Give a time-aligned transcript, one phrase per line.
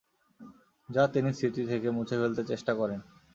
[0.89, 2.99] যা তিনি স্মৃতি থেকে মুছে ফেলতে চেষ্টা করেন।